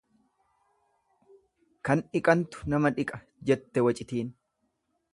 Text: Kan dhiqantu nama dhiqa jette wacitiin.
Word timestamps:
Kan 1.89 2.03
dhiqantu 2.07 2.73
nama 2.75 2.95
dhiqa 2.99 3.23
jette 3.51 3.89
wacitiin. 3.91 4.37